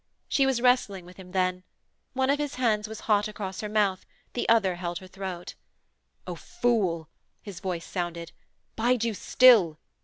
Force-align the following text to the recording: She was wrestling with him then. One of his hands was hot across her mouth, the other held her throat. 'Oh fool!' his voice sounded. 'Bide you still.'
She 0.27 0.47
was 0.47 0.63
wrestling 0.63 1.05
with 1.05 1.17
him 1.17 1.31
then. 1.31 1.61
One 2.13 2.31
of 2.31 2.39
his 2.39 2.55
hands 2.55 2.87
was 2.87 3.01
hot 3.01 3.27
across 3.27 3.61
her 3.61 3.69
mouth, 3.69 4.03
the 4.33 4.49
other 4.49 4.73
held 4.73 4.97
her 4.97 5.05
throat. 5.05 5.53
'Oh 6.25 6.33
fool!' 6.33 7.07
his 7.43 7.59
voice 7.59 7.85
sounded. 7.85 8.31
'Bide 8.75 9.03
you 9.03 9.13
still.' 9.13 9.77